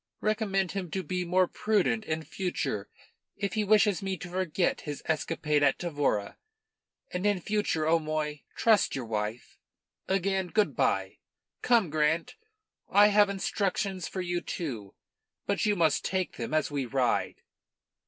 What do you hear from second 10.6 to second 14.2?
bye. Come, Grant! I have instructions